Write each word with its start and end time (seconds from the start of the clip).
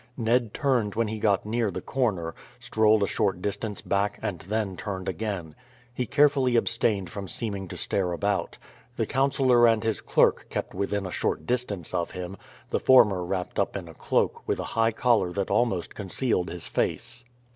Ned 0.17 0.51
turned 0.51 0.95
when 0.95 1.09
he 1.09 1.19
got 1.19 1.45
near 1.45 1.69
the 1.69 1.79
corner, 1.79 2.33
strolled 2.59 3.03
a 3.03 3.07
short 3.07 3.39
distance 3.39 3.81
back 3.81 4.17
and 4.23 4.39
then 4.39 4.75
turned 4.75 5.07
again. 5.07 5.53
He 5.93 6.07
carefully 6.07 6.55
abstained 6.55 7.11
from 7.11 7.27
seeming 7.27 7.67
to 7.67 7.77
stare 7.77 8.11
about. 8.11 8.57
The 8.95 9.05
councillor 9.05 9.67
and 9.67 9.83
his 9.83 10.01
clerk 10.01 10.47
kept 10.49 10.73
within 10.73 11.05
a 11.05 11.11
short 11.11 11.45
distance 11.45 11.93
of 11.93 12.09
him, 12.09 12.35
the 12.71 12.79
former 12.79 13.23
wrapped 13.23 13.59
up 13.59 13.77
in 13.77 13.87
a 13.87 13.93
cloak 13.93 14.47
with 14.47 14.59
a 14.59 14.63
high 14.73 14.91
collar 14.91 15.31
that 15.33 15.51
almost 15.51 15.93
concealed 15.93 16.49
his 16.49 16.65
face. 16.65 17.23